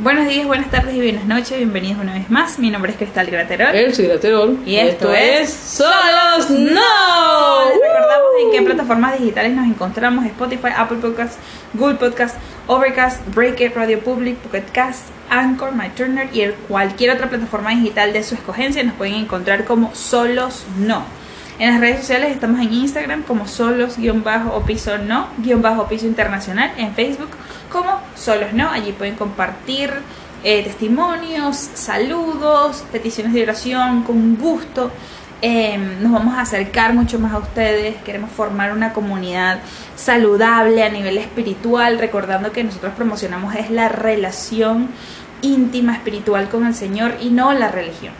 [0.00, 2.58] Buenos días, buenas tardes y buenas noches, bienvenidos una vez más.
[2.58, 3.76] Mi nombre es Cristal Graterol.
[3.76, 4.58] El Graterol.
[4.66, 7.64] Y esto es Solos No.
[7.68, 11.38] Les recordamos en qué plataformas digitales nos encontramos: Spotify, Apple Podcasts,
[11.74, 12.36] Google Podcasts,
[12.66, 18.34] Overcast, Breaker, Radio Public, Pocket Cast, Anchor, MyTurner y cualquier otra plataforma digital de su
[18.34, 18.82] escogencia.
[18.82, 21.04] Nos pueden encontrar como Solos No.
[21.60, 27.30] En las redes sociales estamos en Instagram como solos-o piso no-piso internacional, en Facebook
[27.74, 29.90] como solos no, allí pueden compartir
[30.44, 34.92] eh, testimonios, saludos, peticiones de oración, con gusto.
[35.42, 39.58] Em, nos vamos a acercar mucho más a ustedes, queremos formar una comunidad
[39.96, 44.88] saludable a nivel espiritual, recordando que nosotros promocionamos es la relación
[45.42, 48.14] íntima espiritual con el Señor y no la religión.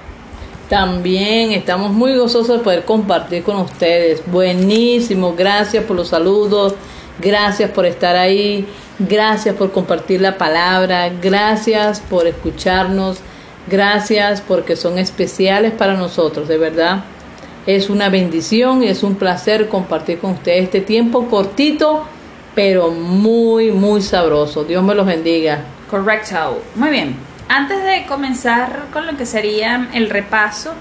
[0.69, 4.21] También estamos muy gozosos de poder compartir con ustedes.
[4.27, 6.75] Buenísimo, gracias por los saludos,
[7.19, 8.67] gracias por estar ahí,
[8.99, 13.19] gracias por compartir la palabra, gracias por escucharnos,
[13.67, 17.05] gracias porque son especiales para nosotros, de verdad.
[17.67, 22.05] Es una bendición y es un placer compartir con ustedes este tiempo cortito,
[22.55, 24.65] pero muy, muy sabroso.
[24.65, 25.61] Dios me los bendiga.
[25.91, 26.63] Correcto.
[26.75, 27.17] Muy bien.
[27.49, 30.73] Antes de comenzar con lo que sería el repaso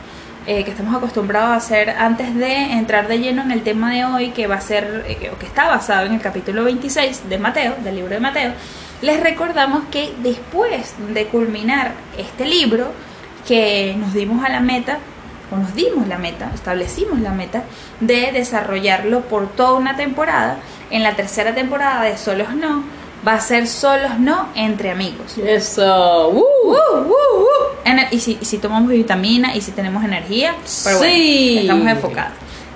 [0.46, 4.04] eh, que estamos acostumbrados a hacer, antes de entrar de lleno en el tema de
[4.04, 7.76] hoy, que va a ser, eh, que está basado en el capítulo 26 de Mateo,
[7.84, 8.52] del libro de Mateo,
[9.02, 12.92] les recordamos que después de culminar este libro,
[13.48, 15.00] que nos dimos a la meta,
[15.52, 17.64] o nos dimos la meta, establecimos la meta
[18.00, 20.58] de desarrollarlo por toda una temporada,
[20.90, 22.84] en la tercera temporada de Solos No,
[23.26, 25.38] va a ser solos, no entre amigos.
[25.38, 26.30] Eso.
[26.30, 26.76] Uh.
[28.12, 31.60] y, si, si, tomamos vitamina y si tenemos energía, pero sí.
[31.62, 32.34] estamos enfocados.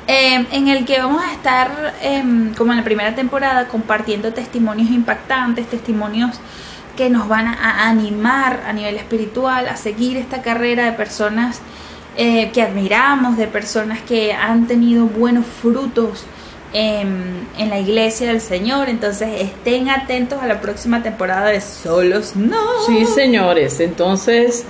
[0.09, 4.89] Em, en el que vamos a estar, em, como en la primera temporada, compartiendo testimonios
[4.89, 6.39] impactantes, testimonios
[6.95, 11.61] que nos van a animar a nivel espiritual a seguir esta carrera de personas
[12.15, 16.25] eh, que admiramos, de personas que han tenido buenos frutos
[16.77, 18.89] en, la iglesia del Señor.
[18.89, 22.85] Entonces estén atentos a la próxima temporada de Solos No.
[22.85, 23.79] Sí, señores.
[23.79, 24.65] Entonces,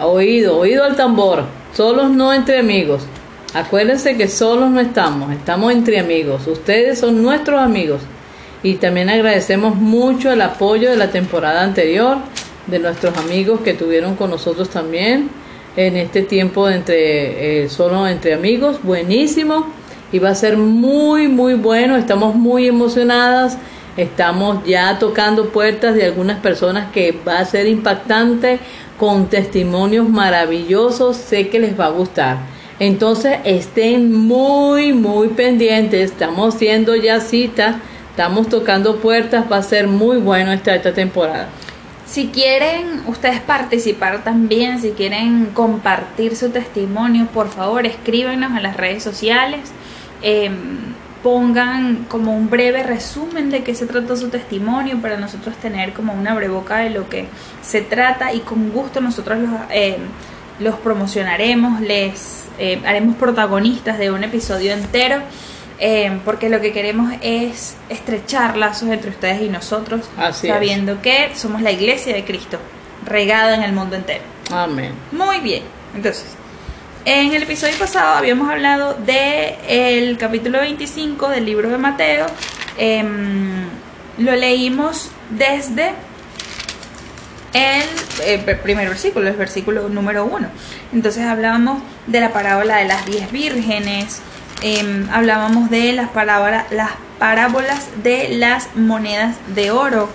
[0.00, 1.44] oído, oído al tambor.
[1.74, 3.02] Solos no entre amigos.
[3.52, 6.46] Acuérdense que solos no estamos, estamos entre amigos.
[6.46, 8.00] Ustedes son nuestros amigos.
[8.62, 12.18] Y también agradecemos mucho el apoyo de la temporada anterior,
[12.68, 15.30] de nuestros amigos que tuvieron con nosotros también
[15.76, 17.68] en este tiempo de entre eh,
[18.08, 18.82] entre amigos.
[18.82, 19.66] Buenísimo
[20.12, 21.96] y va a ser muy, muy bueno.
[21.96, 23.58] Estamos muy emocionadas.
[23.96, 28.58] Estamos ya tocando puertas de algunas personas que va a ser impactante
[28.98, 31.16] con testimonios maravillosos.
[31.16, 32.38] Sé que les va a gustar.
[32.78, 36.12] Entonces estén muy, muy pendientes.
[36.12, 37.76] Estamos haciendo ya citas.
[38.10, 39.44] Estamos tocando puertas.
[39.50, 41.48] Va a ser muy bueno esta, esta temporada.
[42.06, 48.76] Si quieren ustedes participar también, si quieren compartir su testimonio, por favor escríbenos en las
[48.76, 49.60] redes sociales.
[50.22, 55.92] Em, pongan como un breve resumen de qué se trató su testimonio para nosotros tener
[55.92, 57.26] como una breboca de lo que
[57.62, 60.00] se trata y con gusto nosotros los, em,
[60.60, 65.20] los promocionaremos, les em, haremos protagonistas de un episodio entero.
[66.26, 71.70] porque lo que queremos es estrechar lazos entre ustedes y nosotros, sabiendo que somos la
[71.70, 72.58] iglesia de Cristo,
[73.06, 74.22] regada en el mundo entero.
[74.50, 74.92] Amén.
[75.10, 75.62] Muy bien,
[75.96, 76.36] entonces,
[77.04, 82.26] en el episodio pasado habíamos hablado del el capítulo 25 del libro de Mateo.
[82.76, 83.68] Em,
[84.18, 85.92] lo leímos desde
[87.52, 87.88] el,
[88.24, 90.48] eh, primer versículo, el versículo número 1.
[90.92, 94.20] Entonces hablábamos de la parábola de las diez vírgenes,
[94.62, 96.10] em, hablábamos de las,
[96.70, 100.10] las parábolas de las monedas de oro,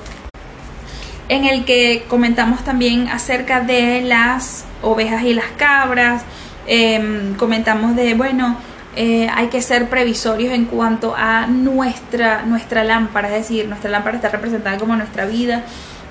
[1.29, 6.23] en el que comentamos también acerca de las ovejas y las cabras,
[6.67, 8.57] Em, comentamos de, bueno,
[8.95, 14.15] eh, hay que ser previsorios en cuanto a nuestra, nuestra lámpara, es decir, nuestra lámpara
[14.15, 15.63] está representada como nuestra vida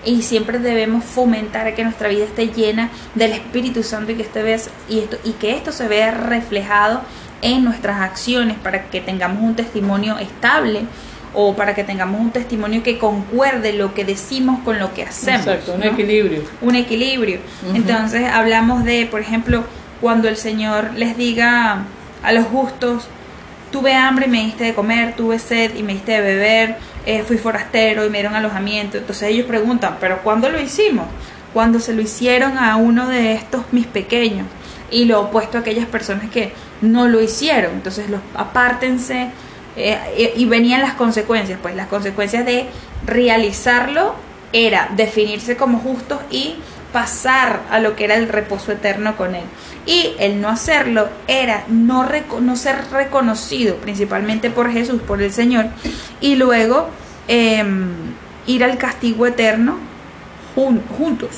[0.04, 4.70] y siempre debemos fomentar que nuestra vida esté llena del Espíritu Santo y que, este
[4.88, 7.00] y, esto, y que esto se vea reflejado
[7.40, 10.82] en nuestras acciones para que tengamos un testimonio estable
[11.32, 15.46] o para que tengamos un testimonio que concuerde lo que decimos con lo que hacemos.
[15.46, 16.42] Exacto, un equilibrio.
[16.60, 17.40] Un equilibrio.
[17.74, 19.64] Entonces hablamos de, por ejemplo,
[20.04, 21.86] cuando el Señor les diga
[22.22, 23.06] a los justos,
[23.72, 27.22] tuve hambre y me diste de comer, tuve sed y me diste de beber, eh,
[27.22, 28.98] fui forastero y me dieron alojamiento.
[28.98, 31.06] Entonces ellos preguntan, ¿pero cuándo lo hicimos?
[31.54, 34.46] Cuando se lo hicieron a uno de estos mis pequeños
[34.90, 36.52] y lo opuesto a aquellas personas que
[36.82, 37.72] no lo hicieron.
[37.72, 39.30] Entonces los apártense
[39.74, 42.66] eh, y venían las consecuencias, pues las consecuencias de
[43.06, 44.16] realizarlo
[44.52, 46.56] era definirse como justos y
[46.94, 49.42] pasar a lo que era el reposo eterno con Él.
[49.84, 52.08] Y el no hacerlo era no,
[52.40, 55.66] no ser reconocido principalmente por Jesús, por el Señor,
[56.20, 56.88] y luego
[57.26, 57.88] em,
[58.46, 59.76] ir al castigo eterno
[60.54, 61.30] juntos,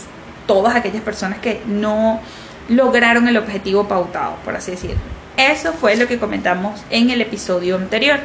[0.46, 2.20] todas aquellas personas que no
[2.68, 4.98] lograron el objetivo pautado, por así decirlo.
[5.38, 8.18] Eso fue lo que comentamos en el episodio anterior.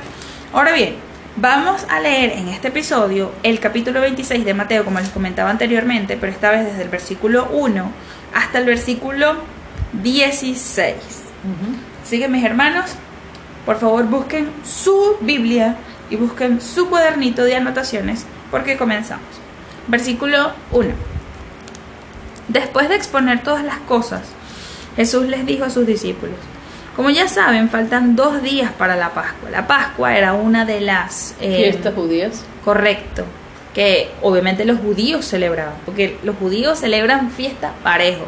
[0.52, 0.96] Ahora bien,
[1.36, 6.18] vamos a leer en este episodio el capítulo 26 de Mateo, como les comentaba anteriormente,
[6.18, 7.92] pero esta vez desde el versículo 1
[8.34, 9.36] hasta el versículo
[10.04, 10.96] 16.
[12.04, 12.92] Así que mis hermanos,
[13.66, 15.78] por favor busquen su Biblia
[16.10, 19.26] y busquen su cuadernito de anotaciones porque comenzamos.
[19.88, 20.90] Versículo 1.
[22.50, 24.24] Después de exponer todas las cosas,
[24.96, 26.36] Jesús les dijo a sus discípulos,
[26.96, 29.50] como ya saben, faltan dos días para la Pascua.
[29.50, 31.36] La Pascua era una de las...
[31.40, 32.44] Eh, ¿Fiestas judías?
[32.66, 33.24] Correcto,
[33.74, 38.26] que obviamente los judíos celebraban, porque los judíos celebran fiestas parejo.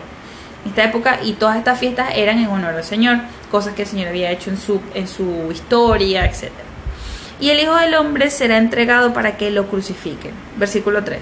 [0.63, 3.17] En esta época y todas estas fiestas eran en honor al Señor,
[3.51, 6.51] cosas que el Señor había hecho en su, en su historia, etc.
[7.39, 10.31] Y el Hijo del Hombre será entregado para que lo crucifiquen.
[10.57, 11.19] Versículo 3.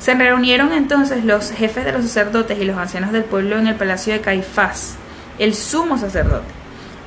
[0.00, 3.76] Se reunieron entonces los jefes de los sacerdotes y los ancianos del pueblo en el
[3.76, 4.96] palacio de Caifás,
[5.38, 6.59] el sumo sacerdote,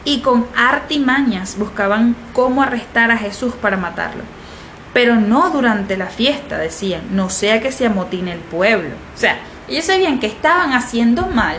[0.06, 4.24] y con artimañas buscaban cómo arrestar a Jesús para matarlo.
[4.94, 8.92] Pero no durante la fiesta, decían, no sea que se amotine el pueblo.
[9.16, 11.58] O sea, ellos sabían que estaban haciendo mal,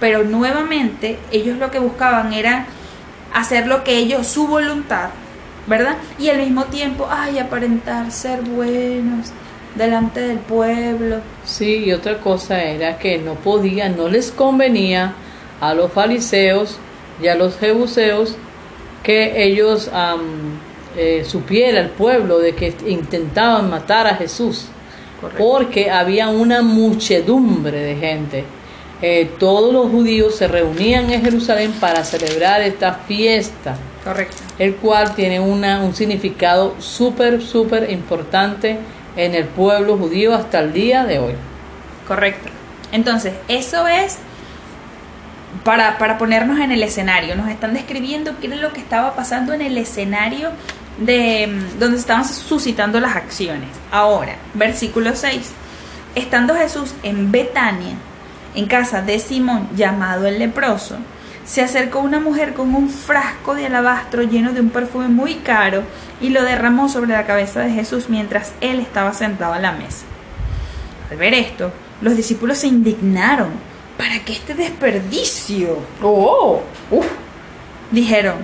[0.00, 2.66] pero nuevamente ellos lo que buscaban era
[3.32, 5.10] hacer lo que ellos, su voluntad,
[5.66, 5.96] ¿verdad?
[6.18, 9.32] Y al mismo tiempo, ay, aparentar ser buenos,
[9.76, 11.20] delante del pueblo.
[11.44, 15.14] Sí, y otra cosa era que no podía, no les convenía
[15.60, 16.78] a los fariseos
[17.22, 18.36] y a los jebuseos
[19.02, 19.90] que ellos
[20.96, 24.66] eh, supiera el pueblo de que intentaban matar a Jesús,
[25.38, 28.44] porque había una muchedumbre de gente.
[29.00, 33.76] Eh, todos los judíos se reunían en Jerusalén para celebrar esta fiesta.
[34.04, 34.36] Correcto.
[34.58, 38.78] El cual tiene una, un significado súper, súper importante
[39.16, 41.34] en el pueblo judío hasta el día de hoy.
[42.06, 42.48] Correcto.
[42.92, 44.18] Entonces, eso es
[45.64, 47.36] para, para ponernos en el escenario.
[47.36, 50.50] Nos están describiendo qué era lo que estaba pasando en el escenario
[50.98, 53.68] de mm, donde estaban suscitando las acciones.
[53.90, 55.50] Ahora, versículo 6.
[56.14, 57.94] Estando Jesús en Betania,
[58.54, 60.98] en casa de Simón llamado el leproso,
[61.44, 65.82] se acercó una mujer con un frasco de alabastro lleno de un perfume muy caro
[66.20, 70.04] y lo derramó sobre la cabeza de Jesús mientras él estaba sentado a la mesa.
[71.10, 73.50] Al ver esto, los discípulos se indignaron.
[74.02, 75.78] ¿Para qué este desperdicio?
[76.02, 76.60] ¡Oh!
[76.90, 77.06] Uf.
[77.92, 78.34] Dijeron,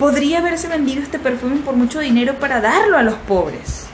[0.00, 3.86] podría haberse vendido este perfume por mucho dinero para darlo a los pobres.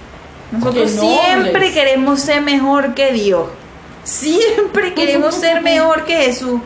[0.50, 3.48] Nosotros siempre queremos ser mejor que Dios.
[4.04, 6.62] Siempre queremos ser mejor que Jesús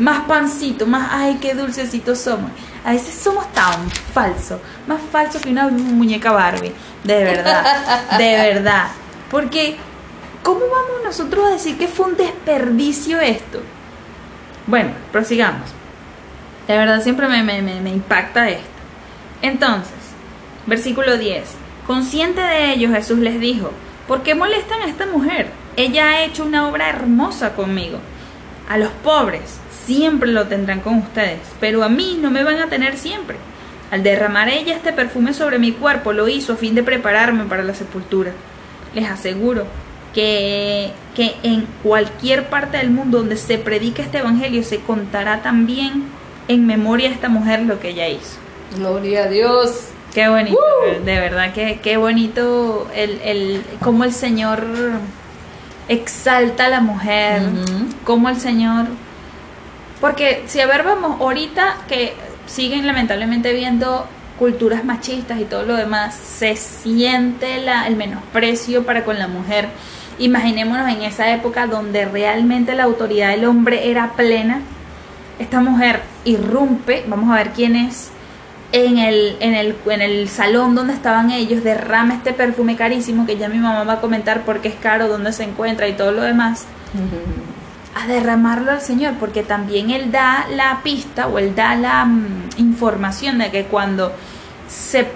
[0.00, 2.50] más pancito, más, ay, qué dulcecitos somos.
[2.84, 4.58] A veces somos tan falsos,
[4.88, 6.72] más falsos que una muñeca Barbie,
[7.04, 8.88] de verdad, de verdad.
[9.30, 9.76] Porque,
[10.46, 13.60] ¿cómo vamos nosotros a decir que fue un desperdicio esto?
[14.68, 15.68] Bueno, prosigamos.
[16.68, 18.64] De verdad siempre me impacta esto.
[19.42, 19.96] Entonces,
[20.66, 21.42] versículo 10.
[21.84, 23.72] Consciente de ello, Jesús les dijo,
[24.06, 25.48] ¿por qué molestan a esta mujer?
[25.76, 27.98] Ella ha hecho una obra hermosa conmigo.
[28.68, 32.68] A los pobres siempre lo tendrán con ustedes, pero a mí no me van a
[32.68, 33.36] tener siempre.
[33.90, 37.64] Al derramar ella este perfume sobre mi cuerpo, lo hizo a fin de prepararme para
[37.64, 38.30] la sepultura.
[38.94, 39.66] Les aseguro
[40.16, 46.04] que, que en cualquier parte del mundo donde se predique este evangelio se contará también
[46.48, 48.38] en memoria a esta mujer lo que ella hizo.
[48.76, 49.88] Gloria a Dios.
[50.14, 50.58] Qué bonito,
[51.04, 54.64] de verdad, que qué bonito el, el, cómo el Señor
[55.88, 57.42] exalta a la mujer,
[58.04, 58.86] cómo el Señor
[60.00, 62.14] porque si a ver, vamos, ahorita que
[62.46, 64.06] siguen lamentablemente viendo
[64.38, 69.68] culturas machistas y todo lo demás, se siente la, el menosprecio para con la mujer.
[70.18, 74.60] Imaginémonos en esa época donde realmente la autoridad del hombre era plena.
[75.38, 78.10] Esta mujer irrumpe, vamos a ver quién es,
[78.72, 83.36] en el, en el, en el salón donde estaban ellos, derrama este perfume carísimo que
[83.36, 86.22] ya mi mamá va a comentar porque es caro, dónde se encuentra y todo lo
[86.22, 86.66] demás
[87.96, 92.50] a derramarlo al Señor, porque también Él da la pista o Él da la mm,
[92.58, 94.12] información de que cuando
[94.68, 95.06] se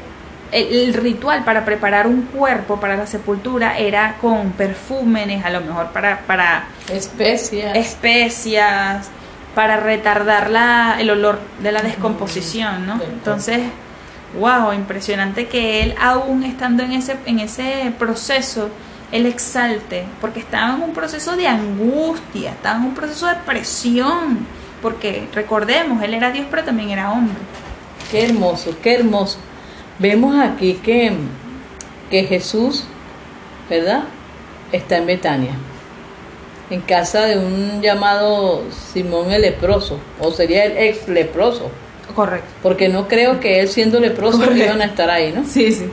[0.52, 5.90] el, ritual para preparar un cuerpo para la sepultura era con perfúmenes, a lo mejor
[5.92, 7.76] para, para especias.
[7.76, 9.11] especias,
[9.54, 13.00] para retardar la, el olor de la descomposición, ¿no?
[13.02, 13.61] Entonces,
[14.38, 18.71] wow, impresionante que él aún estando en ese, en ese proceso
[19.11, 24.47] Él exalte, porque estaba en un proceso de angustia, estaba en un proceso de presión,
[24.80, 27.35] porque recordemos, Él era Dios, pero también era hombre.
[28.11, 29.38] Qué hermoso, qué hermoso.
[30.00, 31.12] Vemos aquí que,
[32.11, 32.85] que Jesús,
[33.69, 34.04] ¿verdad?
[34.73, 35.52] Está en Betania,
[36.71, 41.71] en casa de un llamado Simón el leproso, o sería el ex leproso,
[42.14, 42.49] Correcto.
[42.62, 44.64] porque no creo que él siendo leproso Correcto.
[44.64, 45.45] iban a estar ahí, ¿no?
[45.45, 45.87] Sí, sí.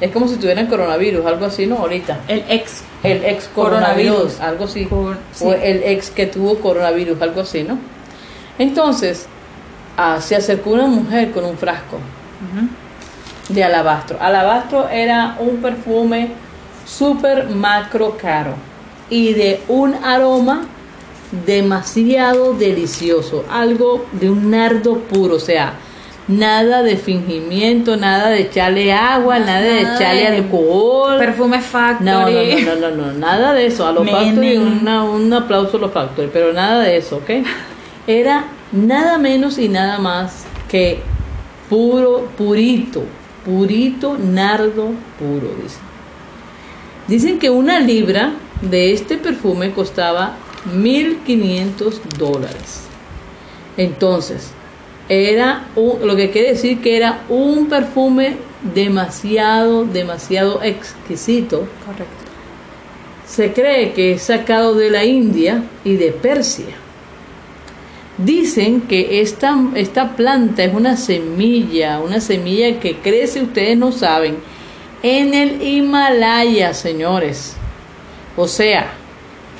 [0.00, 1.76] Es como si tuvieran coronavirus, algo así, ¿no?
[1.76, 2.20] Ahorita.
[2.26, 2.82] El ex.
[3.02, 4.40] El ex coronavirus, Coronavirus.
[4.40, 4.86] algo así.
[4.86, 5.44] Cor- sí.
[5.44, 7.78] O el ex que tuvo coronavirus, algo así, ¿no?
[8.58, 9.26] Entonces,
[9.98, 12.66] ah, se acercó una mujer con un frasco Ujú.
[13.50, 14.16] De alabastro.
[14.20, 16.28] Alabastro era un perfume
[16.86, 18.54] súper macro caro
[19.08, 20.62] y de un aroma
[21.46, 25.74] demasiado delicioso, algo de un nardo puro, o sea,
[26.28, 31.18] nada de fingimiento, nada de echarle agua, nada, de echarle de alcohol.
[31.18, 32.06] Perfume Factory.
[32.64, 33.86] No, no, no, no, no, no, nada de eso.
[33.86, 34.08] A los.
[34.08, 37.30] Factory, una- un aplauso a los Factory, pero nada de eso, ¿ok?
[38.06, 41.00] Era nada menos y nada más que
[41.68, 43.02] puro, purito,
[43.44, 45.90] purito nardo puro, dicen.
[47.08, 48.32] Dicen que una libra
[48.62, 50.36] de este perfume costaba
[50.74, 52.82] 1.500 dólares.
[53.76, 54.50] Entonces,
[55.08, 58.36] era un- lo que quiere decir que era un perfume
[58.74, 61.66] demasiado, demasiado exquisito.
[61.84, 62.14] Correcto.
[63.26, 66.74] Se cree que es sacado de la India y de Persia.
[68.24, 74.36] Dicen que esta, esta planta es una semilla, una semilla que crece, ustedes no saben,
[75.02, 77.56] en el Himalaya, señores.
[78.36, 78.92] O sea,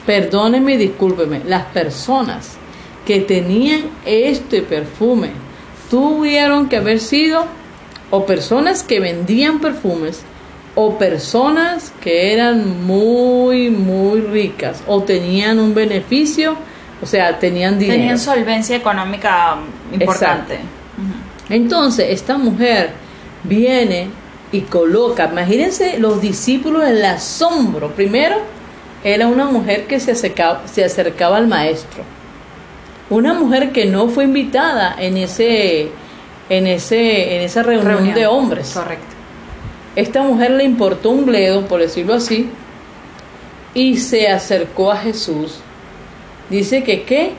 [0.04, 2.56] perdónenme y discúlpenme, las personas
[3.06, 5.30] que tenían este perfume
[5.90, 7.46] tuvieron que haber sido
[8.10, 10.22] o personas que vendían perfumes
[10.74, 16.56] o personas que eran muy, muy ricas o tenían un beneficio,
[17.02, 17.98] o sea, tenían dinero.
[17.98, 20.58] Tenían solvencia económica um, importante.
[21.48, 22.90] Entonces, esta mujer
[23.44, 24.08] viene
[24.52, 27.90] y coloca, imagínense los discípulos en el asombro.
[27.92, 28.36] Primero,
[29.02, 32.02] era una mujer que se acercaba, se acercaba al maestro.
[33.08, 35.90] Una mujer que no fue invitada en ese
[36.48, 38.14] en ese en esa reunión, Reunión.
[38.14, 38.72] de hombres.
[38.74, 39.06] Correcto.
[39.96, 42.48] Esta mujer le importó un bledo, por decirlo así,
[43.74, 45.60] y se acercó a Jesús.
[46.50, 47.32] Dice que qué?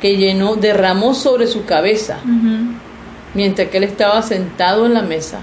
[0.00, 2.20] Que llenó, derramó sobre su cabeza
[3.34, 5.40] mientras que él estaba sentado en la mesa.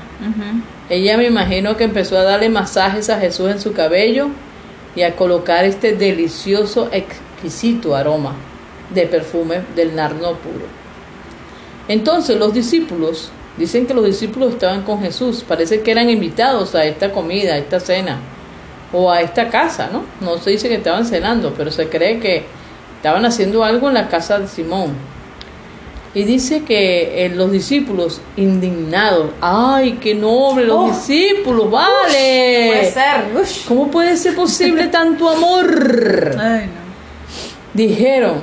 [0.89, 4.29] Ella me imagino que empezó a darle masajes a Jesús en su cabello
[4.95, 8.35] y a colocar este delicioso, exquisito aroma
[8.93, 10.65] de perfume del nardo puro.
[11.87, 16.85] Entonces los discípulos, dicen que los discípulos estaban con Jesús, parece que eran invitados a
[16.85, 18.19] esta comida, a esta cena
[18.91, 20.03] o a esta casa, ¿no?
[20.21, 22.45] No se dice que estaban cenando, pero se cree que
[22.99, 24.91] estaban haciendo algo en la casa de Simón.
[26.13, 30.87] Y dice que eh, los discípulos indignados, ay, qué noble los Oh.
[30.87, 32.65] discípulos, vale.
[32.67, 33.35] Puede ser.
[33.39, 33.65] Ush.
[33.67, 36.35] ¿Cómo puede ser posible tanto amor?
[36.39, 36.79] Ay, no.
[37.75, 38.39] Dijeron,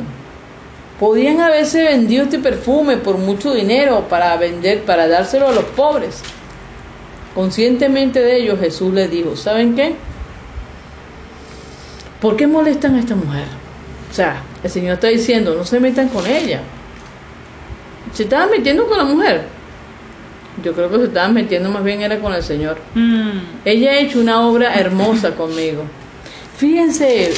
[1.01, 6.23] podían haberse vendido este perfume por mucho dinero para vender, para dárselo a los pobres.
[7.35, 9.97] Conscientemente de ello, Jesús les dijo, ¿saben qué?
[12.21, 13.45] ¿Por qué molestan a esta mujer?
[14.11, 16.61] O sea, el Señor está diciendo, no se metan con ella.
[18.13, 19.43] Se estaban metiendo con la mujer.
[20.65, 22.79] Yo creo que se estaban metiendo más bien era con el Señor.
[22.95, 23.31] Mm,
[23.65, 25.83] Ella ha hecho una obra hermosa conmigo.
[26.57, 27.35] Fíjense,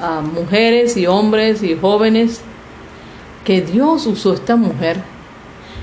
[0.00, 2.42] a mujeres y hombres y jóvenes,
[3.44, 4.98] que Dios usó a esta mujer.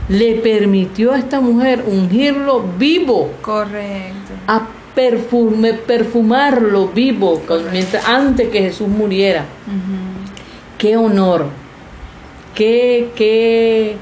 [0.08, 4.34] Le permitió a esta mujer ungirlo vivo, correcto.
[4.48, 9.46] a perfume, perfumarlo vivo mientras, antes que Jesús muriera.
[10.80, 11.46] Qué honor,
[12.56, 13.98] qué, qué,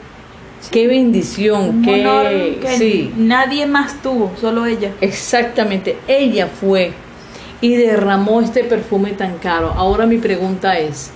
[0.71, 3.13] qué bendición, Un qué, honor que sí.
[3.17, 4.93] nadie más tuvo, solo ella.
[5.01, 6.93] Exactamente, ella fue
[7.59, 9.73] y derramó este perfume tan caro.
[9.75, 11.11] Ahora mi pregunta es,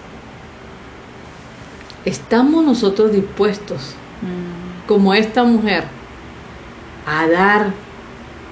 [2.05, 5.83] ¿estamos nosotros dispuestos, Mm, como esta mujer,
[7.07, 7.71] a dar,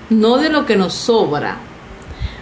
[0.10, 1.58] no de lo que nos sobra,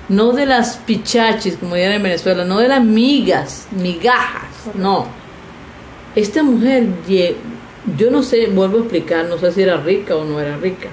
[0.09, 5.05] no de las pichachis, como dirían en Venezuela, no de las migas, migajas, no.
[6.15, 6.87] Esta mujer,
[7.97, 10.89] yo no sé, vuelvo a explicar, no sé si era rica o no era rica,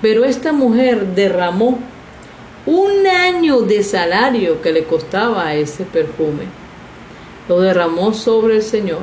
[0.00, 1.78] pero esta mujer derramó
[2.66, 6.44] un año de salario que le costaba ese perfume.
[7.48, 9.02] Lo derramó sobre el Señor.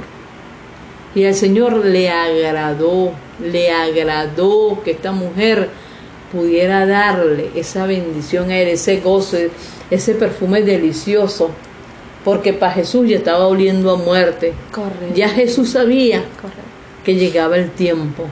[1.15, 3.11] Y al Señor le agradó,
[3.43, 5.69] le agradó que esta mujer
[6.31, 9.49] pudiera darle esa bendición a él, ese goce.
[9.89, 11.49] ese perfume delicioso,
[12.25, 14.53] porque para Jesús ya estaba oliendo a muerte.
[14.71, 15.15] Correcto.
[15.15, 16.61] Ya Jesús sabía Correcto.
[17.05, 18.25] que llegaba el tiempo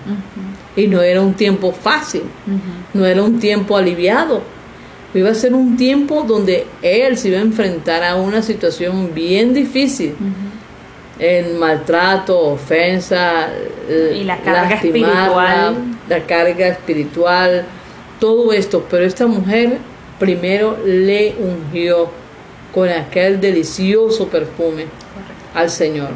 [0.76, 2.24] y no era un tiempo fácil,
[2.94, 4.42] no era un tiempo aliviado.
[5.14, 9.54] Iba a ser un tiempo donde él se iba a enfrentar a una situación bien
[9.54, 10.14] difícil.
[11.18, 13.48] El maltrato, ofensa,
[14.14, 15.76] Y la carga lastimarla, espiritual.
[16.10, 17.66] la carga espiritual,
[18.26, 18.86] todo esto.
[18.90, 19.78] Pero esta mujer
[20.20, 22.10] primero le ungió
[22.74, 25.46] con aquel delicioso perfume Correcto.
[25.54, 26.10] al Señor.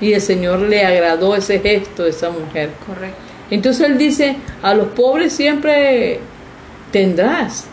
[0.00, 2.70] Y el Señor le agradó ese gesto de esa mujer.
[2.86, 3.16] Correcto.
[3.50, 6.20] Entonces él dice, a los pobres siempre
[6.92, 7.64] tendrás,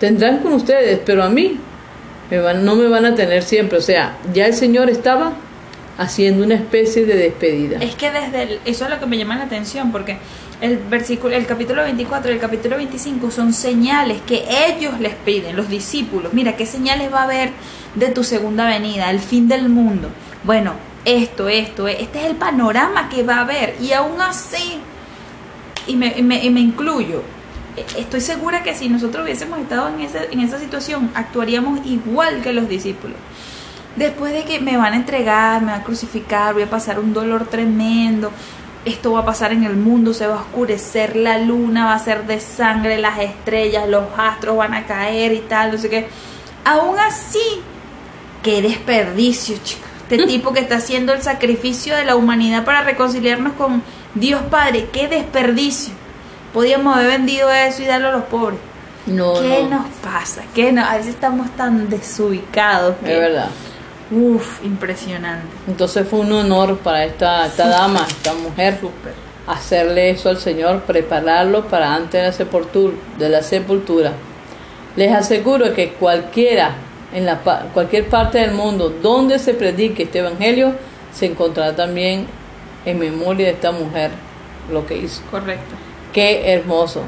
[0.00, 1.58] tendrán con ustedes, pero a mí
[2.30, 3.78] me van- no me van a tener siempre.
[3.78, 5.32] O sea, ya el Señor estaba
[5.96, 7.78] haciendo una especie de despedida.
[7.80, 10.18] Es que desde el- eso es lo que me llama la atención, porque
[10.64, 15.56] el versículo, el capítulo 24 y el capítulo 25 son señales que ellos les piden,
[15.56, 16.32] los discípulos.
[16.32, 17.50] Mira, ¿qué señales va a haber
[17.94, 20.08] de tu segunda venida, el fin del mundo?
[20.42, 20.72] Bueno,
[21.04, 23.76] esto, esto, este es el panorama que va a haber.
[23.78, 24.78] Y aún así,
[25.86, 27.22] y me, incluyo,
[27.76, 32.40] e- estoy segura que si nosotros hubiésemos estado en, ese, en esa situación, actuaríamos igual
[32.40, 33.18] que los discípulos.
[33.96, 37.12] Después de que me van a entregar, me van a crucificar, voy a pasar un
[37.12, 38.32] dolor tremendo,
[38.84, 41.98] esto va a pasar en el mundo, se va a oscurecer, la luna va a
[41.98, 46.06] ser de sangre, las estrellas, los astros van a caer y tal, no sé qué.
[46.64, 47.62] Aún así,
[48.42, 49.88] qué desperdicio, chicos.
[50.10, 53.82] Este tipo que está haciendo el sacrificio de la humanidad para reconciliarnos con
[54.14, 55.94] Dios Padre, qué desperdicio.
[56.52, 58.58] Podíamos haber vendido eso y darlo a los pobres.
[59.06, 60.42] No, ¿Qué no, nos pasa?
[60.54, 60.84] ¿Qué no?
[60.84, 62.96] A veces estamos tan desubicados.
[63.02, 63.50] es verdad.
[64.10, 65.46] Uf, impresionante.
[65.66, 68.78] Entonces fue un honor para esta, esta dama, esta mujer,
[69.46, 72.94] hacerle eso al Señor, prepararlo para antes de la sepultura.
[73.18, 74.12] De la sepultura.
[74.96, 76.72] Les aseguro que cualquiera,
[77.12, 77.38] en la,
[77.72, 80.74] cualquier parte del mundo donde se predique este evangelio,
[81.12, 82.26] se encontrará también
[82.84, 84.10] en memoria de esta mujer
[84.70, 85.22] lo que hizo.
[85.30, 85.74] Correcto.
[86.12, 87.02] Qué hermoso.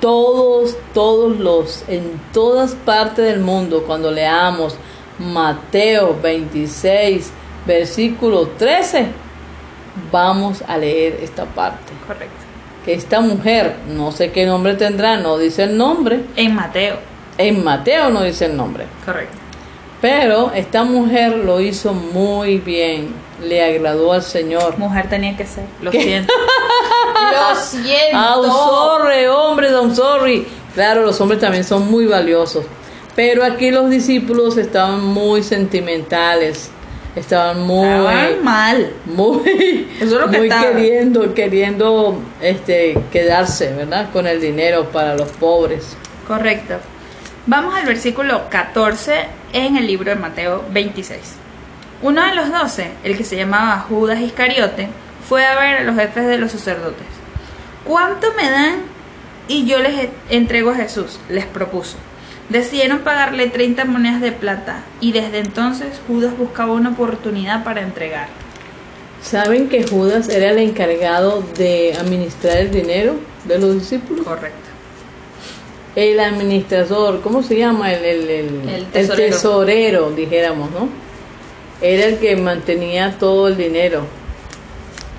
[0.00, 4.76] Todos, todos los, en todas partes del mundo, cuando leamos
[5.18, 7.30] Mateo 26,
[7.66, 9.06] versículo 13,
[10.10, 11.92] vamos a leer esta parte.
[12.06, 12.34] Correcto.
[12.84, 16.20] Que esta mujer, no sé qué nombre tendrá, no dice el nombre.
[16.36, 16.96] En Mateo.
[17.38, 18.86] En Mateo no dice el nombre.
[19.04, 19.36] Correcto.
[20.00, 23.14] Pero esta mujer lo hizo muy bien.
[23.40, 24.76] Le agradó al Señor.
[24.76, 25.64] Mujer tenía que ser.
[25.80, 26.32] Lo siento.
[27.32, 28.16] Lo siento.
[28.16, 30.46] I'm sorry, hombre, I'm sorry.
[30.74, 32.64] Claro, los hombres también son muy valiosos.
[33.14, 36.70] Pero aquí los discípulos estaban muy sentimentales.
[37.14, 38.92] Estaban muy, Estaban mal.
[39.04, 44.08] muy, Eso es lo que muy queriendo, queriendo este, quedarse, ¿verdad?
[44.12, 45.94] Con el dinero para los pobres.
[46.26, 46.76] Correcto.
[47.46, 51.18] Vamos al versículo 14 en el libro de Mateo 26.
[52.00, 54.88] Uno de los doce, el que se llamaba Judas Iscariote,
[55.28, 57.06] fue a ver a los jefes de los sacerdotes.
[57.84, 58.76] ¿Cuánto me dan
[59.48, 61.18] y yo les entrego a Jesús?
[61.28, 61.96] Les propuso.
[62.52, 68.28] Decidieron pagarle 30 monedas de plata y desde entonces Judas buscaba una oportunidad para entregar.
[69.22, 73.14] ¿Saben que Judas era el encargado de administrar el dinero
[73.46, 74.26] de los discípulos?
[74.26, 74.58] Correcto.
[75.96, 77.92] El administrador, ¿cómo se llama?
[77.92, 79.34] El, el, el- El tesorero.
[79.34, 80.88] tesorero, dijéramos, ¿no?
[81.80, 84.02] Era el que mantenía todo el dinero.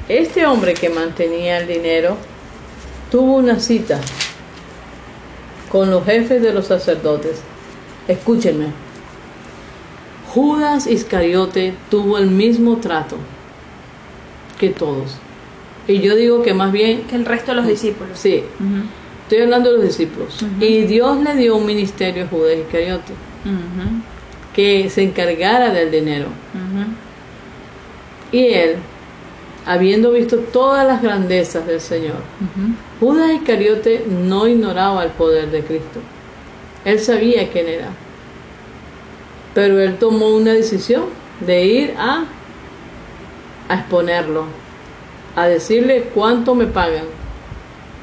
[0.08, 2.16] Este hombre que mantenía el dinero
[3.10, 4.00] tuvo una cita
[5.74, 7.42] con los jefes de los sacerdotes.
[8.08, 8.68] Escúchenme.
[10.34, 13.18] Judas Iscariote tuvo el mismo trato
[14.60, 15.16] que todos.
[15.88, 18.18] Y yo digo que más bien, Que el resto de los discípulos.
[18.18, 18.44] sí,
[19.24, 20.46] Estoy hablando de los discípulos.
[20.60, 23.14] Y Dios le dio un ministerio a Judas Iscariote
[24.56, 26.28] que se encargara del dinero.
[28.32, 28.76] Y él,
[29.66, 32.18] habiendo visto todas las grandezas del Señor.
[33.00, 36.00] Judas Iscariote no ignoraba el poder de Cristo.
[36.86, 37.88] Él sabía quién era.
[39.54, 41.04] Pero él tomó una decisión
[41.40, 42.26] de ir a,
[43.70, 44.46] a exponerlo,
[45.36, 47.06] a decirle cuánto me pagan,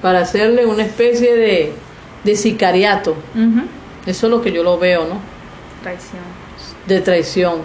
[0.00, 1.72] para hacerle una especie de,
[2.24, 3.14] de sicariato.
[4.06, 5.20] Eso es lo que yo lo veo, ¿no?
[5.82, 6.22] Traición.
[6.86, 7.58] De traición.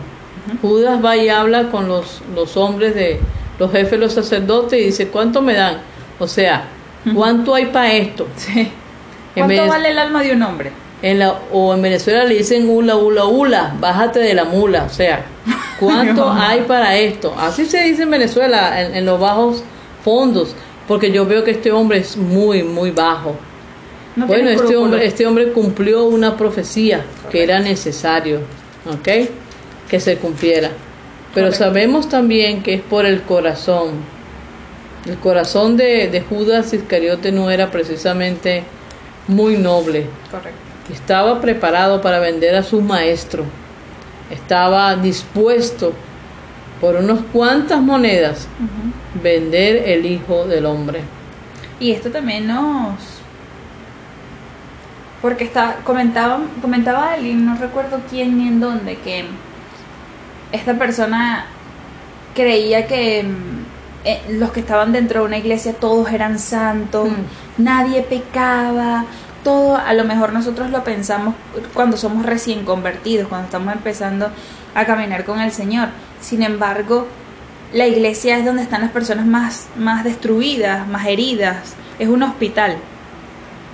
[0.62, 3.20] Judas va y habla con los, los hombres de
[3.60, 5.78] los jefes de los sacerdotes y dice, ¿cuánto me dan?
[6.20, 6.66] O sea,
[7.14, 8.28] ¿cuánto hay para esto?
[8.36, 8.72] Sí.
[9.34, 10.72] ¿Cuánto vale el alma de un hombre?
[11.02, 14.84] En la, o en Venezuela le dicen hula, hula, hula, bájate de la mula.
[14.84, 15.26] O sea,
[15.80, 17.36] ¿cuánto Ay, hay para esto?
[17.38, 19.64] Así se dice en Venezuela, en, en los bajos
[20.04, 20.56] fondos,
[20.88, 23.36] porque yo veo que este hombre es muy, muy bajo.
[24.16, 28.40] No bueno, este hombre, este hombre cumplió una profecía que era necesario,
[28.90, 29.30] ¿ok?
[29.90, 30.70] Que se cumpliera.
[31.36, 31.66] Pero Correcto.
[31.66, 33.90] sabemos también que es por el corazón.
[35.06, 38.64] El corazón de, de Judas Iscariote no era precisamente
[39.28, 40.08] muy noble.
[40.32, 40.60] Correcto.
[40.92, 43.44] Estaba preparado para vender a su maestro.
[44.32, 45.94] Estaba dispuesto
[46.82, 48.48] por unas cuantas monedas
[49.22, 51.02] vender el Hijo del Hombre.
[51.80, 52.96] Y esto también nos...
[55.22, 59.26] Porque está, comentaba, comentaba alguien, no recuerdo quién ni en dónde, que
[60.52, 61.46] esta persona
[62.34, 67.64] creía que mm, eh, los que estaban dentro de una iglesia todos eran santos, Mm.
[67.64, 69.06] nadie pecaba,
[69.44, 71.36] todo, a lo mejor nosotros lo pensamos
[71.74, 74.30] cuando somos recién convertidos, cuando estamos empezando
[74.74, 75.90] a caminar con el Señor.
[76.20, 77.08] Sin embargo,
[77.74, 82.78] la iglesia es donde están las personas más, más destruidas, más heridas, es un hospital.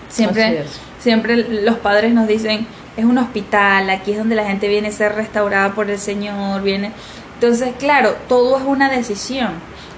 [0.09, 0.65] Siempre,
[0.99, 4.91] siempre los padres nos dicen, es un hospital, aquí es donde la gente viene a
[4.91, 6.91] ser restaurada por el Señor, viene.
[7.35, 9.51] Entonces, claro, todo es una decisión.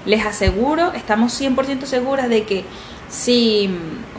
[0.06, 2.64] Les aseguro, estamos 100% seguras de que
[3.08, 3.70] si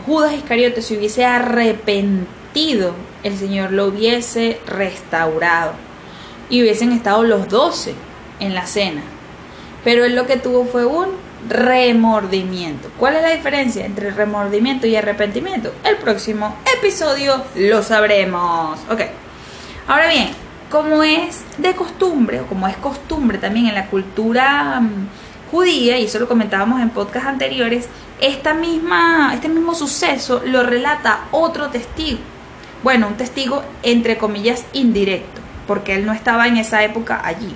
[0.04, 5.72] Judas Iscariote se hubiese arrepentido, el Señor lo hubiese restaurado
[6.48, 7.94] y hubiesen estado los 12
[8.40, 9.02] en la cena.
[9.84, 11.08] Pero él lo que tuvo fue un
[11.48, 12.90] remordimiento.
[12.98, 15.72] ¿Cuál es la diferencia entre remordimiento y arrepentimiento?
[15.84, 18.78] El próximo episodio lo sabremos.
[18.90, 19.02] Ok.
[19.88, 20.30] Ahora bien,
[20.70, 25.08] como es de costumbre, o como es costumbre también en la cultura mm,
[25.50, 27.88] judía, y eso lo comentábamos en podcast anteriores,
[28.20, 32.18] esta misma, este mismo suceso lo relata otro testigo.
[32.82, 37.54] Bueno, un testigo entre comillas indirecto, porque él no estaba en esa época allí.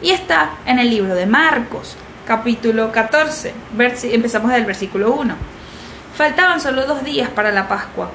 [0.00, 3.52] Y está en el libro de Marcos, capítulo 14.
[3.76, 5.34] versi- empezamos del versículo 1.
[6.16, 8.10] Faltaban solo dos días para la Pascua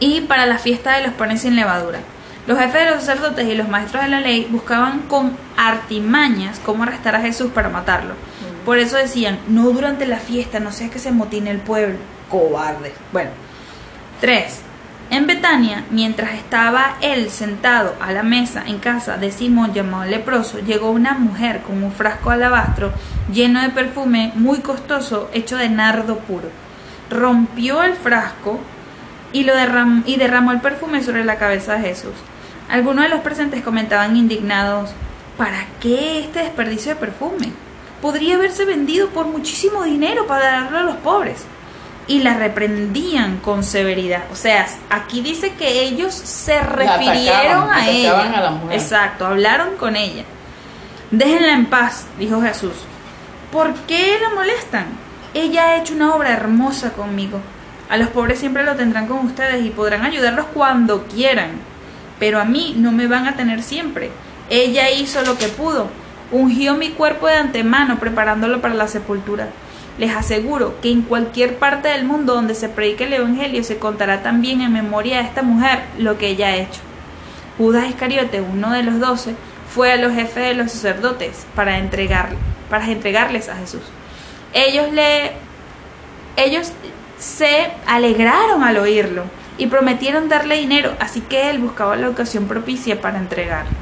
[0.00, 2.00] y para la fiesta de los panes sin levadura.
[2.46, 6.82] Los jefes de los sacerdotes y los maestros de la ley buscaban con artimañas cómo
[6.82, 8.14] arrestar a Jesús para matarlo.
[8.66, 11.96] Por eso decían, no durante la fiesta, no sea que se motine el pueblo.
[12.28, 12.92] Cobardes.
[13.12, 13.30] Bueno.
[14.20, 14.60] 3.
[15.14, 20.58] En Betania, mientras estaba él sentado a la mesa en casa de Simón llamado leproso,
[20.58, 22.92] llegó una mujer con un frasco alabastro
[23.32, 26.48] lleno de perfume muy costoso hecho de nardo puro.
[27.10, 28.58] Rompió el frasco
[29.32, 32.14] y, lo derram- y derramó el perfume sobre la cabeza de Jesús.
[32.68, 34.90] Algunos de los presentes comentaban indignados,
[35.38, 37.52] ¿para qué este desperdicio de perfume?
[38.02, 41.44] Podría haberse vendido por muchísimo dinero para darlo a los pobres.
[42.06, 44.24] Y la reprendían con severidad.
[44.30, 48.10] O sea, aquí dice que ellos se refirieron atacaban, a ella.
[48.10, 48.78] atacaban a la mujer.
[48.78, 50.24] Exacto, hablaron con ella.
[51.10, 52.74] Déjenla en paz, dijo Jesús.
[53.50, 54.86] ¿Por qué la molestan?
[55.32, 57.40] Ella ha hecho una obra hermosa conmigo.
[57.88, 61.50] A los pobres siempre lo tendrán con ustedes y podrán ayudarlos cuando quieran.
[62.18, 64.10] Pero a mí no me van a tener siempre.
[64.50, 65.88] Ella hizo lo que pudo.
[66.30, 69.48] Ungió mi cuerpo de antemano preparándolo para la sepultura.
[69.98, 74.22] Les aseguro que en cualquier parte del mundo donde se predique el Evangelio se contará
[74.22, 76.80] también en memoria de esta mujer lo que ella ha hecho.
[77.58, 79.34] Judas Iscariote, uno de los doce,
[79.72, 82.30] fue a los jefes de los sacerdotes para, entregar,
[82.68, 83.82] para entregarles a Jesús.
[84.52, 85.32] Ellos le
[86.36, 86.72] ellos
[87.18, 89.24] se alegraron al oírlo
[89.56, 93.76] y prometieron darle dinero, así que él buscaba la ocasión propicia para entregarlo.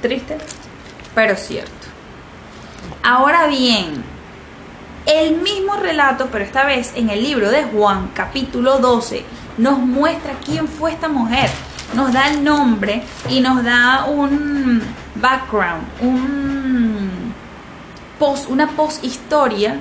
[0.00, 0.38] Triste,
[1.14, 1.72] pero cierto.
[3.02, 4.02] Ahora bien,
[5.06, 9.24] el mismo relato, pero esta vez en el libro de Juan, capítulo 12,
[9.58, 11.48] nos muestra quién fue esta mujer.
[11.94, 14.82] Nos da el nombre y nos da un
[15.14, 17.32] background, un
[18.18, 19.78] post, una post-historia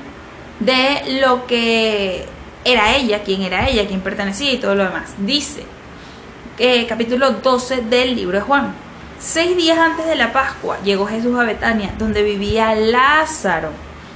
[0.60, 2.26] de lo que
[2.64, 5.16] era ella, quién era ella, quién pertenecía y todo lo demás.
[5.18, 5.66] Dice,
[6.60, 8.74] eh, capítulo 12 del libro de Juan.
[9.20, 13.70] Seis días antes de la Pascua llegó Jesús a Betania, donde vivía Lázaro,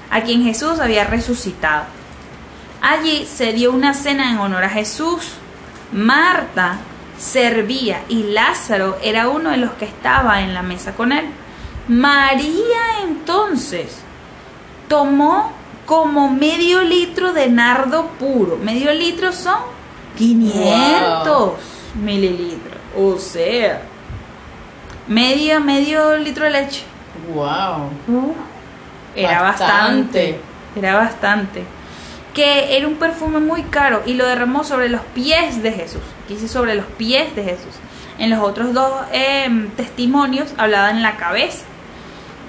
[0.10, 1.86] a quien Jesús había resucitado.
[2.82, 5.34] Allí se dio una cena en honor a Jesús.
[5.92, 6.78] Marta
[7.18, 11.26] servía y Lázaro era uno de los que estaba en la mesa con él.
[11.88, 14.00] María entonces
[14.88, 15.52] tomó
[15.86, 18.58] como medio litro de nardo puro.
[18.58, 19.60] Medio litro son
[20.18, 21.54] 500
[21.96, 22.78] mililitros.
[22.98, 23.82] O sea,
[25.08, 26.84] medio, medio litro de leche.
[27.34, 27.90] Wow.
[29.24, 30.34] Era Bastante.
[30.34, 30.40] bastante.
[30.76, 31.64] Era bastante.
[32.34, 36.02] Que era un perfume muy caro y lo derramó sobre los pies de Jesús.
[36.28, 37.74] Dice sobre los pies de Jesús.
[38.18, 41.66] En los otros dos em, testimonios hablaba en la cabeza.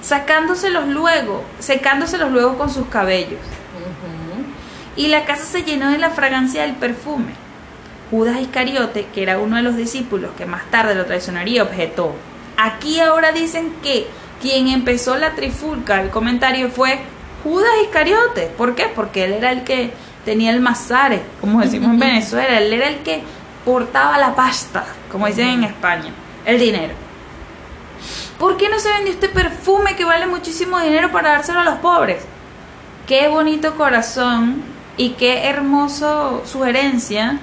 [0.03, 3.41] Sacándoselos luego, secándoselos luego con sus cabellos.
[4.97, 7.33] y la casa se llenó de la fragancia del perfume.
[8.11, 12.13] Judas Iscariote, que era uno de los discípulos que más tarde lo traicionaría, objetó.
[12.57, 14.09] Aquí ahora dicen que
[14.41, 16.99] quien empezó la trifulca, el comentario fue
[17.45, 18.47] Judas Iscariote.
[18.57, 18.87] ¿Por qué?
[18.95, 19.93] Porque él era el que
[20.25, 23.23] tenía el mazare, como decimos en Venezuela, él era el que
[23.65, 26.13] portaba la pasta, como dicen en España,
[26.45, 26.95] el dinero.
[28.39, 31.79] ¿Por qué no se vendió este perfume que vale muchísimo dinero para dárselo a los
[31.79, 32.23] pobres?
[33.07, 34.63] Qué bonito corazón
[34.97, 37.39] y qué hermoso sugerencia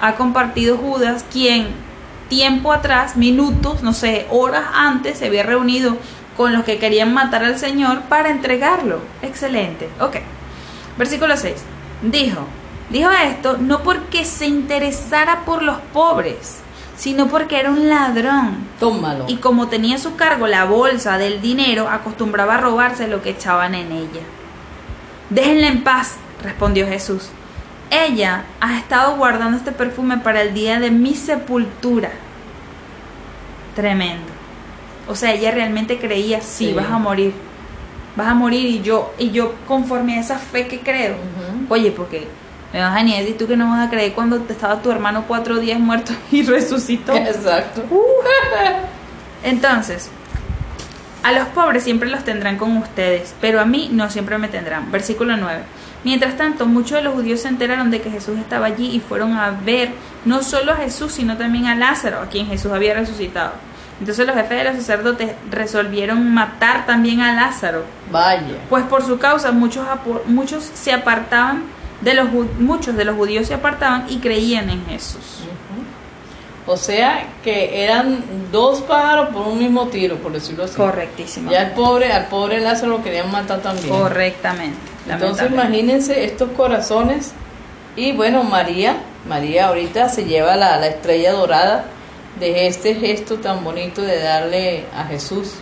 [0.00, 1.68] ha compartido Judas, quien
[2.28, 5.96] tiempo atrás, minutos, no sé, horas antes, se había reunido
[6.38, 9.00] con los que querían matar al Señor para entregarlo.
[9.22, 9.90] Excelente.
[10.00, 10.18] Ok.
[10.96, 11.56] Versículo 6.
[12.02, 12.46] Dijo,
[12.90, 16.60] dijo esto no porque se interesara por los pobres,
[16.96, 18.68] sino porque era un ladrón.
[18.78, 19.24] Tómalo.
[19.26, 23.30] Y como tenía a su cargo la bolsa del dinero, acostumbraba a robarse lo que
[23.30, 24.22] echaban en ella.
[25.30, 27.30] Déjenla en paz, respondió Jesús.
[27.90, 32.12] Ella ha estado guardando este perfume para el día de mi sepultura.
[33.74, 34.27] Tremendo.
[35.08, 36.72] O sea, ella realmente creía, sí, Sí.
[36.74, 37.32] vas a morir.
[38.16, 41.14] Vas a morir y yo, y yo conforme a esa fe que creo.
[41.68, 42.26] Oye, porque
[42.72, 44.90] me vas a ni decir tú que no vas a creer cuando te estaba tu
[44.90, 47.14] hermano cuatro días muerto y resucitó.
[47.14, 47.84] Exacto.
[49.44, 50.10] Entonces,
[51.22, 54.90] a los pobres siempre los tendrán con ustedes, pero a mí no siempre me tendrán.
[54.90, 55.60] Versículo 9.
[56.04, 59.32] Mientras tanto, muchos de los judíos se enteraron de que Jesús estaba allí y fueron
[59.36, 59.90] a ver
[60.24, 63.52] no solo a Jesús, sino también a Lázaro, a quien Jesús había resucitado.
[64.00, 68.56] Entonces los jefes de los sacerdotes resolvieron matar también a Lázaro, Vaya.
[68.70, 69.84] pues por su causa muchos,
[70.26, 71.64] muchos se apartaban
[72.00, 72.28] de los
[72.60, 75.40] muchos de los judíos se apartaban y creían en Jesús.
[76.66, 80.76] O sea que eran dos pájaros por un mismo tiro, por decirlo así.
[80.76, 81.50] Correctísimo.
[81.50, 83.88] Ya al pobre, al pobre Lázaro lo querían matar también.
[83.88, 84.76] Correctamente.
[85.08, 87.32] Entonces imagínense estos corazones.
[87.96, 91.86] Y bueno, María, María ahorita se lleva la, la estrella dorada
[92.40, 95.54] de este gesto tan bonito de darle a Jesús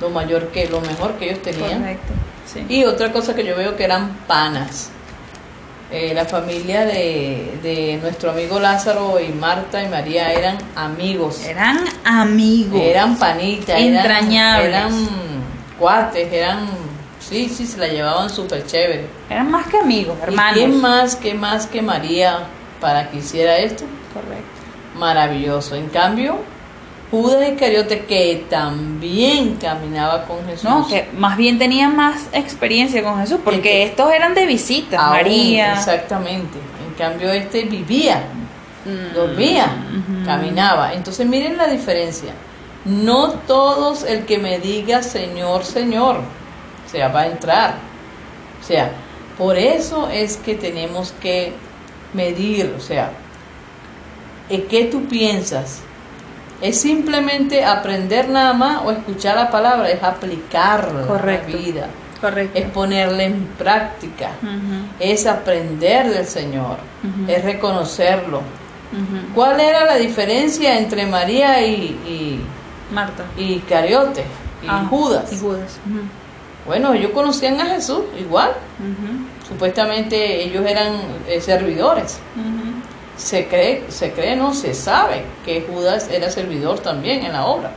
[0.00, 1.80] lo mayor que, lo mejor que ellos tenían.
[1.80, 2.12] Correcto.
[2.52, 2.64] Sí.
[2.68, 4.90] Y otra cosa que yo veo que eran panas.
[5.90, 11.44] Eh, la familia de, de nuestro amigo Lázaro y Marta y María eran amigos.
[11.44, 12.80] Eran amigos.
[12.80, 14.68] Eran panitas, eran- Entrañables.
[14.68, 15.06] Eran,
[15.78, 16.66] cuates, eran.
[17.20, 19.04] Sí, sí, se la llevaban súper chévere.
[19.28, 20.56] Eran más que amigos, hermanos.
[20.56, 22.38] ¿Y quién más, más que María
[22.80, 23.84] para que hiciera esto?
[24.14, 24.61] Correcto.
[25.02, 25.74] Maravilloso.
[25.74, 26.36] En cambio,
[27.10, 30.64] Judas Iscariote, que también caminaba con Jesús.
[30.64, 34.98] No, que más bien tenían más experiencia con Jesús, porque Este- estos eran de visita.
[34.98, 35.72] Aún, María.
[35.74, 36.56] Exactamente.
[36.86, 38.22] En cambio, este vivía,
[38.84, 39.66] Mm, dormía,
[40.24, 40.92] caminaba.
[40.94, 42.32] Entonces, miren la diferencia.
[42.84, 47.74] No todos el que me diga Señor, Señor, o sea, va a entrar.
[48.60, 48.90] O sea,
[49.38, 51.52] por eso es que tenemos que
[52.12, 53.12] medir, o sea,
[54.48, 55.80] ¿en qué tú piensas?
[56.60, 59.90] ¿Es simplemente aprender nada más o escuchar la palabra?
[59.90, 61.48] Es aplicarla Correcto.
[61.48, 61.86] a la vida,
[62.20, 62.58] Correcto.
[62.58, 64.30] es ponerla en práctica
[65.00, 66.76] es aprender del Señor,
[67.26, 68.40] es reconocerlo.
[69.34, 72.40] ¿Cuál era la diferencia entre María y,
[72.92, 73.24] Marta.
[73.36, 74.20] y, Cariote
[74.62, 75.32] y Ah, Judas?
[75.32, 75.78] Y Judas.
[76.66, 78.52] Bueno, ellos conocían a Jesús igual.
[79.48, 80.92] Supuestamente ellos eran
[81.26, 82.18] eh, servidores.
[83.16, 87.70] Se cree, se cree, no se sabe que Judas era servidor también en la obra.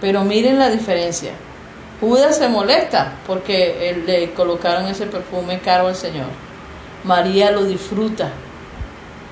[0.00, 1.32] Pero miren la diferencia.
[2.00, 6.28] Judas se molesta porque le colocaron ese perfume caro al Señor.
[7.04, 8.30] María lo disfruta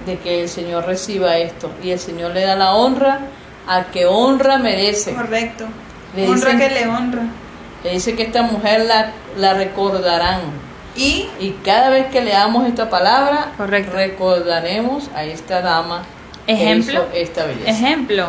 [0.05, 3.20] de que el Señor reciba esto y el Señor le da la honra
[3.68, 5.14] a que honra merece.
[5.14, 5.64] Correcto.
[6.16, 7.22] Le honra dicen- que le honra.
[7.85, 10.40] Le dice que esta mujer la, la recordarán.
[10.96, 13.94] Y Y cada vez que leamos esta palabra, Correcto.
[13.96, 16.02] recordaremos a esta dama
[16.46, 17.11] Ejemplo.
[17.12, 17.70] que hizo esta belleza.
[17.70, 18.28] Ejemplo,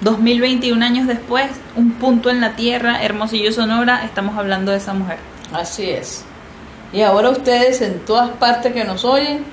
[0.00, 1.46] 2021 años después,
[1.76, 5.18] un punto en la tierra, Hermosillo Sonora, estamos hablando de esa mujer.
[5.52, 6.24] Así es.
[6.92, 9.44] Y ahora ustedes en todas partes que nos oyen,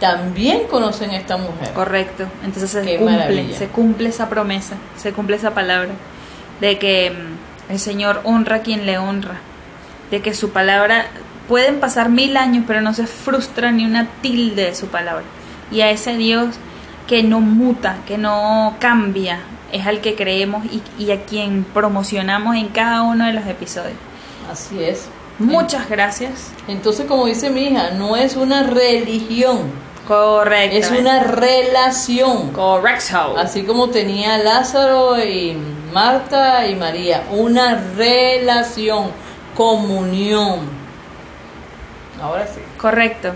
[0.00, 1.72] también conocen a esta mujer.
[1.72, 2.26] Correcto.
[2.44, 3.56] Entonces se Qué cumple, maravilla.
[3.56, 5.90] se cumple esa promesa, se cumple esa palabra
[6.60, 9.36] de que mm, el Señor honra a quien le honra,
[10.10, 11.06] de que su palabra
[11.48, 15.24] pueden pasar mil años, pero no se frustra ni una tilde de su palabra.
[15.70, 16.56] Y a ese Dios
[17.06, 19.40] que no muta, que no cambia,
[19.72, 23.96] es al que creemos y, y a quien promocionamos en cada uno de los episodios.
[24.50, 25.08] Así es.
[25.38, 26.50] Muchas gracias.
[26.66, 29.70] Entonces, como dice mi hija, no es una religión,
[30.08, 30.76] Correcto.
[30.76, 32.52] es una relación.
[32.52, 33.36] correcto.
[33.36, 35.56] Así como tenía Lázaro y
[35.92, 39.10] Marta y María, una relación,
[39.54, 40.75] comunión.
[42.20, 42.60] Ahora sí.
[42.78, 43.32] Correcto.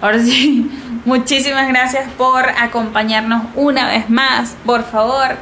[0.00, 0.70] Ahora sí,
[1.04, 4.56] muchísimas gracias por acompañarnos una vez más.
[4.64, 5.36] Por favor,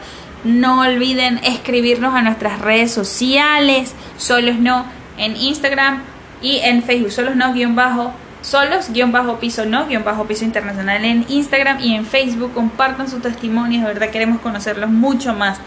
[0.45, 4.87] no olviden escribirnos a nuestras redes sociales, solos no,
[5.19, 6.03] en Instagram
[6.41, 10.45] y en Facebook, solos no, guion bajo, solos, guion bajo piso no, guion bajo piso
[10.45, 12.53] internacional en Instagram y en Facebook.
[12.55, 15.59] Compartan sus testimonios, de verdad queremos conocerlos mucho más.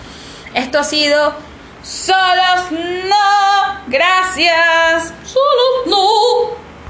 [0.54, 1.36] Esto ha sido
[1.84, 5.14] Solos no, gracias.
[5.24, 6.69] Solos no.